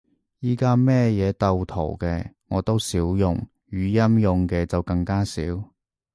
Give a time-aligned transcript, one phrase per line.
[0.41, 3.37] 而家乜嘢鬥圖嘅，我都少用，
[3.69, 5.39] 語音用嘅就更加少